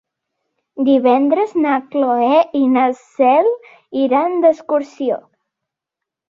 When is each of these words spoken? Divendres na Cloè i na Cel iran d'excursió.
Divendres 0.85 1.51
na 1.65 1.75
Cloè 1.95 2.39
i 2.61 2.63
na 2.77 2.87
Cel 3.03 3.51
iran 4.07 4.41
d'excursió. 4.47 5.21